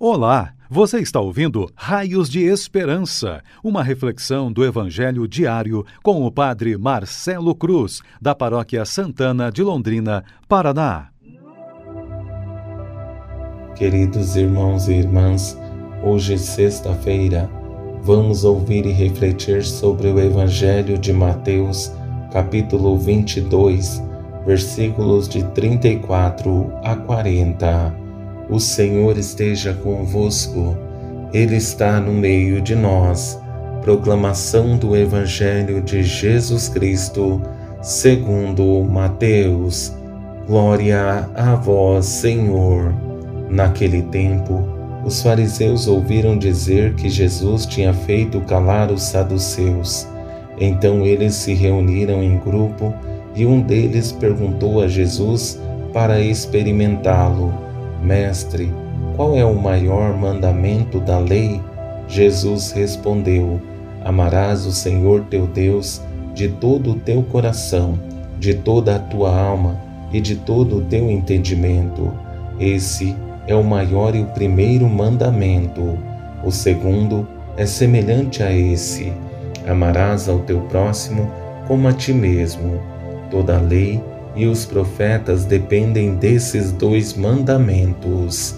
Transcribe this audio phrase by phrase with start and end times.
[0.00, 6.78] Olá, você está ouvindo Raios de Esperança, uma reflexão do Evangelho diário com o Padre
[6.78, 11.08] Marcelo Cruz, da Paróquia Santana de Londrina, Paraná.
[13.74, 15.58] Queridos irmãos e irmãs,
[16.04, 17.50] hoje, sexta-feira,
[18.00, 21.90] vamos ouvir e refletir sobre o Evangelho de Mateus,
[22.32, 24.00] capítulo 22,
[24.46, 28.07] versículos de 34 a 40
[28.48, 30.76] o Senhor esteja convosco,
[31.32, 33.38] Ele está no meio de nós.
[33.82, 37.40] Proclamação do Evangelho de Jesus Cristo,
[37.82, 39.92] segundo Mateus.
[40.46, 42.94] Glória a vós, Senhor.
[43.50, 44.66] Naquele tempo,
[45.04, 50.06] os fariseus ouviram dizer que Jesus tinha feito calar os saduceus.
[50.58, 52.94] Então eles se reuniram em grupo
[53.34, 55.60] e um deles perguntou a Jesus
[55.92, 57.67] para experimentá-lo
[58.02, 58.72] Mestre,
[59.16, 61.60] qual é o maior mandamento da lei?
[62.06, 63.60] Jesus respondeu:
[64.04, 66.00] Amarás o Senhor teu Deus
[66.34, 67.98] de todo o teu coração,
[68.38, 69.76] de toda a tua alma
[70.12, 72.12] e de todo o teu entendimento.
[72.60, 75.98] Esse é o maior e o primeiro mandamento.
[76.44, 79.12] O segundo é semelhante a esse:
[79.66, 81.30] Amarás ao teu próximo
[81.66, 82.80] como a ti mesmo.
[83.30, 84.00] Toda a lei
[84.34, 88.56] e os profetas dependem desses dois mandamentos.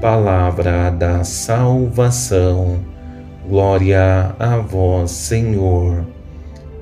[0.00, 2.78] Palavra da salvação.
[3.48, 6.04] Glória a vós, Senhor.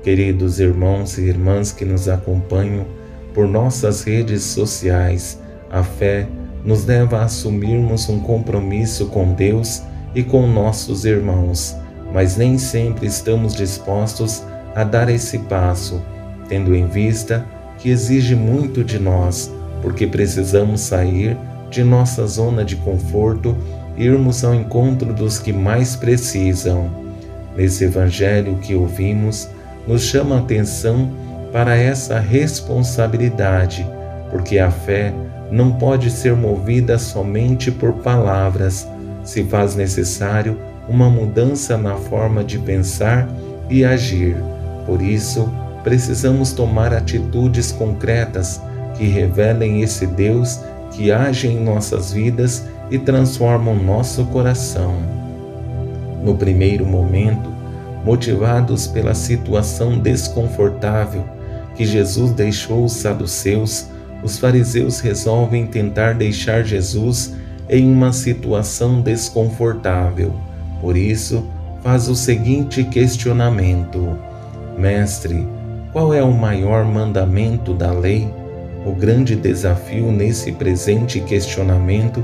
[0.03, 2.85] Queridos irmãos e irmãs que nos acompanham
[3.33, 6.27] por nossas redes sociais, a fé
[6.63, 9.81] nos leva a assumirmos um compromisso com Deus
[10.15, 11.75] e com nossos irmãos,
[12.13, 14.43] mas nem sempre estamos dispostos
[14.75, 16.01] a dar esse passo,
[16.47, 17.45] tendo em vista
[17.79, 21.37] que exige muito de nós, porque precisamos sair
[21.69, 23.55] de nossa zona de conforto
[23.97, 26.89] e irmos ao encontro dos que mais precisam.
[27.55, 29.49] Nesse evangelho que ouvimos,
[29.87, 31.11] nos chama a atenção
[31.51, 33.85] para essa responsabilidade,
[34.29, 35.13] porque a fé
[35.51, 38.87] não pode ser movida somente por palavras,
[39.23, 40.57] se faz necessário
[40.87, 43.27] uma mudança na forma de pensar
[43.69, 44.35] e agir.
[44.85, 45.51] Por isso,
[45.89, 48.61] precisamos tomar atitudes concretas
[48.95, 50.59] que revelem esse Deus
[50.91, 54.93] que age em nossas vidas e transforma o nosso coração.
[56.23, 57.49] No primeiro momento,
[58.05, 61.25] motivados pela situação desconfortável
[61.75, 63.87] que Jesus deixou os saduceus,
[64.21, 67.33] os fariseus resolvem tentar deixar Jesus
[67.67, 70.35] em uma situação desconfortável.
[70.81, 71.43] Por isso,
[71.81, 74.15] faz o seguinte questionamento:
[74.77, 75.47] Mestre,
[75.91, 78.31] qual é o maior mandamento da lei?
[78.85, 82.23] O grande desafio nesse presente questionamento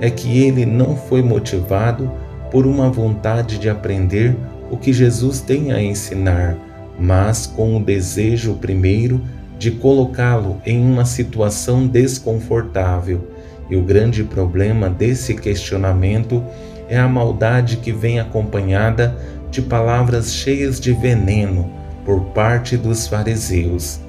[0.00, 2.12] é que ele não foi motivado
[2.50, 4.36] por uma vontade de aprender
[4.70, 6.56] o que Jesus tem a ensinar,
[6.98, 9.20] mas com o desejo primeiro
[9.58, 13.28] de colocá-lo em uma situação desconfortável.
[13.70, 16.44] E o grande problema desse questionamento
[16.88, 19.16] é a maldade que vem acompanhada
[19.50, 24.00] de palavras cheias de veneno por parte dos fariseus.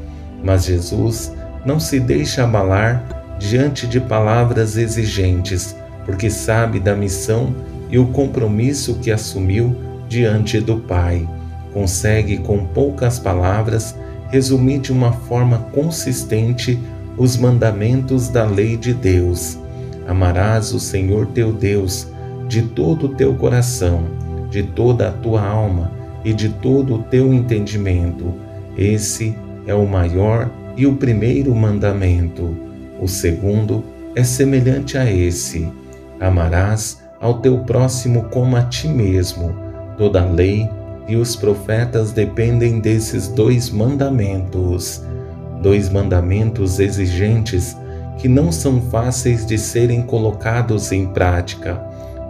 [0.44, 1.34] Mas Jesus
[1.66, 5.76] não se deixa abalar diante de palavras exigentes,
[6.06, 7.54] porque sabe da missão
[7.90, 9.76] e o compromisso que assumiu
[10.08, 11.28] diante do Pai.
[11.74, 13.96] Consegue, com poucas palavras,
[14.30, 16.80] resumir de uma forma consistente
[17.18, 19.58] os mandamentos da lei de Deus.
[20.08, 22.08] Amarás o Senhor teu Deus
[22.48, 24.04] de todo o teu coração,
[24.50, 28.34] de toda a tua alma e de todo o teu entendimento.
[28.78, 29.36] Esse
[29.66, 32.56] é o maior e o primeiro mandamento.
[33.02, 33.84] O segundo
[34.16, 35.68] é semelhante a esse:
[36.20, 39.56] amarás ao teu próximo como a ti mesmo.
[39.98, 40.70] Toda a lei
[41.08, 45.04] e os profetas dependem desses dois mandamentos.
[45.62, 47.76] Dois mandamentos exigentes
[48.20, 51.82] que não são fáceis de serem colocados em prática,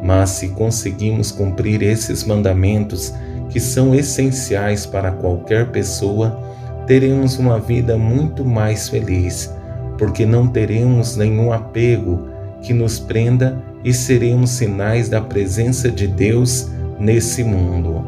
[0.04, 3.14] mas se conseguimos cumprir esses mandamentos
[3.50, 6.40] que são essenciais para qualquer pessoa,
[6.86, 9.54] teremos uma vida muito mais feliz,
[9.98, 12.28] porque não teremos nenhum apego
[12.62, 18.04] que nos prenda e seremos sinais da presença de Deus nesse mundo.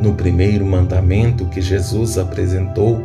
[0.00, 3.02] No primeiro mandamento que Jesus apresentou,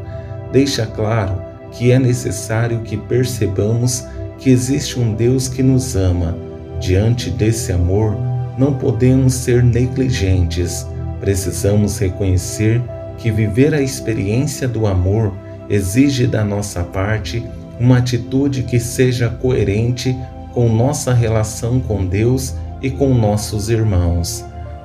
[0.52, 1.42] deixa claro
[1.72, 4.06] que é necessário que percebamos
[4.38, 6.38] que existe um Deus que nos ama.
[6.80, 8.16] Diante desse amor,
[8.58, 10.86] não podemos ser negligentes
[11.24, 12.82] Precisamos reconhecer
[13.18, 15.34] que viver a experiência do amor
[15.70, 17.42] exige da nossa parte
[17.80, 20.14] uma atitude que seja coerente
[20.54, 24.44] com nossa relação com Deus e com nossos irmãos.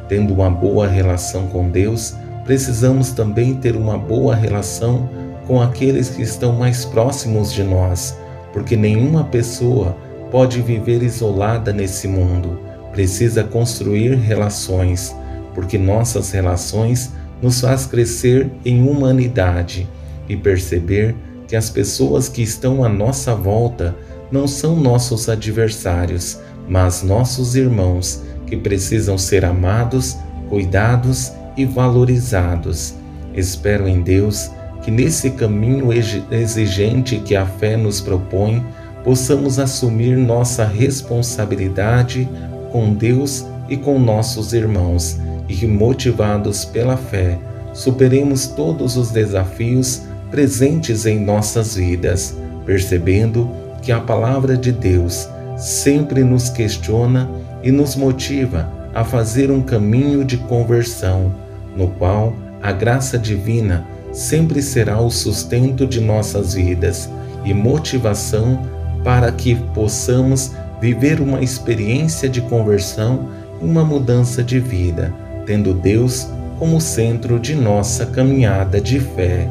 [0.08, 2.14] Tendo uma boa relação com Deus,
[2.44, 5.11] precisamos também ter uma boa relação
[5.44, 8.17] com aqueles que estão mais próximos de nós,
[8.52, 9.96] porque nenhuma pessoa
[10.31, 12.61] pode viver isolada nesse mundo.
[12.93, 15.12] Precisa construir relações,
[15.58, 17.10] porque nossas relações
[17.43, 19.88] nos faz crescer em humanidade
[20.28, 21.16] e perceber
[21.49, 23.93] que as pessoas que estão à nossa volta
[24.31, 26.38] não são nossos adversários,
[26.69, 30.16] mas nossos irmãos que precisam ser amados,
[30.49, 32.94] cuidados e valorizados.
[33.34, 34.52] Espero em Deus
[34.84, 35.88] que nesse caminho
[36.31, 38.64] exigente que a fé nos propõe,
[39.02, 42.28] possamos assumir nossa responsabilidade
[42.70, 47.38] com Deus e com nossos irmãos e que, motivados pela fé,
[47.72, 52.36] superemos todos os desafios presentes em nossas vidas,
[52.66, 53.50] percebendo
[53.82, 57.28] que a palavra de Deus sempre nos questiona
[57.62, 61.32] e nos motiva a fazer um caminho de conversão,
[61.76, 67.08] no qual a graça divina sempre será o sustento de nossas vidas
[67.44, 68.66] e motivação
[69.04, 73.28] para que possamos viver uma experiência de conversão
[73.60, 75.12] e uma mudança de vida,
[75.48, 76.28] tendo Deus
[76.58, 79.48] como centro de nossa caminhada de fé.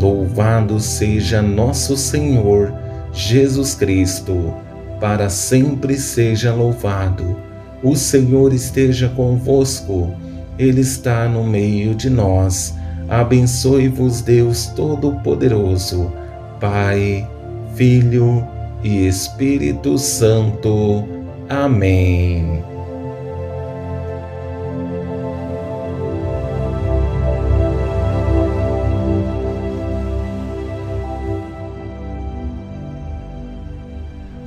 [0.00, 2.72] Louvado seja nosso Senhor
[3.12, 4.54] Jesus Cristo,
[5.00, 7.36] para sempre seja louvado.
[7.82, 10.14] O Senhor esteja convosco,
[10.56, 12.74] Ele está no meio de nós.
[13.08, 16.12] Abençoe-vos, Deus Todo-Poderoso,
[16.60, 17.28] Pai,
[17.74, 18.46] Filho
[18.84, 21.04] e Espírito Santo.
[21.48, 22.71] Amém.